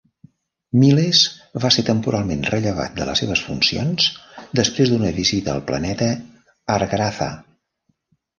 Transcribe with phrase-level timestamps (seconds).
[0.83, 1.17] Miles
[1.65, 4.09] va ser temporalment rellevat de les seves funcions
[4.61, 6.09] després d'una visita al planeta
[6.79, 7.31] Argratha.